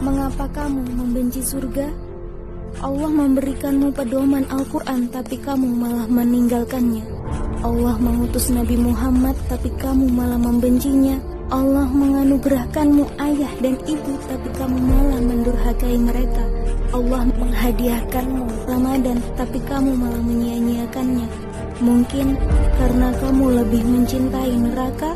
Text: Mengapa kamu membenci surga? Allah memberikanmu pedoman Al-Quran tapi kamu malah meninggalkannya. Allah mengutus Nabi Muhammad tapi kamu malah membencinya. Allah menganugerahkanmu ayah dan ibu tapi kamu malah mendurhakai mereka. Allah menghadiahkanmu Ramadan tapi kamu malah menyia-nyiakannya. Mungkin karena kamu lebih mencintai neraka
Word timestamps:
Mengapa 0.00 0.48
kamu 0.48 0.96
membenci 0.96 1.44
surga? 1.44 1.84
Allah 2.80 3.12
memberikanmu 3.12 3.92
pedoman 3.92 4.48
Al-Quran 4.48 5.12
tapi 5.12 5.36
kamu 5.36 5.68
malah 5.76 6.08
meninggalkannya. 6.08 7.04
Allah 7.60 8.00
mengutus 8.00 8.48
Nabi 8.48 8.80
Muhammad 8.80 9.36
tapi 9.52 9.68
kamu 9.76 10.08
malah 10.08 10.40
membencinya. 10.40 11.20
Allah 11.52 11.84
menganugerahkanmu 11.92 13.12
ayah 13.20 13.52
dan 13.60 13.76
ibu 13.84 14.12
tapi 14.24 14.48
kamu 14.56 14.78
malah 14.80 15.20
mendurhakai 15.20 15.94
mereka. 16.00 16.44
Allah 16.96 17.28
menghadiahkanmu 17.36 18.44
Ramadan 18.72 19.20
tapi 19.36 19.60
kamu 19.68 20.00
malah 20.00 20.22
menyia-nyiakannya. 20.24 21.28
Mungkin 21.84 22.40
karena 22.80 23.12
kamu 23.20 23.44
lebih 23.60 23.82
mencintai 23.84 24.52
neraka 24.56 25.12